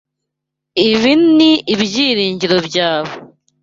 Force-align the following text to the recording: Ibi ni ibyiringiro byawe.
Ibi 0.87 1.13
ni 1.37 1.51
ibyiringiro 1.73 2.57
byawe. 2.67 3.11